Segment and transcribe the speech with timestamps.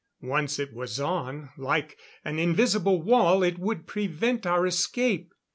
[0.23, 1.95] Once it was on, like
[2.25, 5.31] an invisible wall it would prevent our escape.